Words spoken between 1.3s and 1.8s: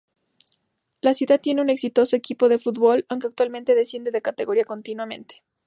tiene un